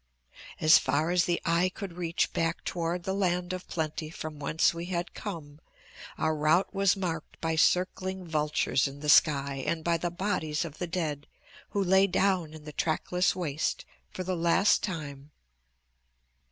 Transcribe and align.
As 0.59 0.79
far 0.79 1.11
as 1.11 1.25
the 1.25 1.39
eye 1.45 1.69
could 1.71 1.93
reach 1.93 2.33
back 2.33 2.63
toward 2.63 3.03
the 3.03 3.13
land 3.13 3.53
of 3.53 3.67
plenty 3.67 4.09
from 4.09 4.39
whence 4.39 4.73
we 4.73 4.85
had 4.85 5.13
come, 5.13 5.59
our 6.17 6.35
route 6.35 6.73
was 6.73 6.95
marked 6.97 7.39
by 7.39 7.55
circling 7.55 8.25
vultures 8.27 8.87
in 8.87 9.01
the 9.01 9.09
sky 9.09 9.63
and 9.63 9.83
by 9.83 9.97
the 9.97 10.09
bodies 10.09 10.65
of 10.65 10.79
the 10.79 10.87
dead 10.87 11.27
who 11.69 11.83
lay 11.83 12.07
down 12.07 12.55
in 12.55 12.63
the 12.63 12.73
trackless 12.73 13.35
waste 13.35 13.85
for 14.09 14.23
the 14.23 14.35
last 14.35 14.81
time. 14.81 15.29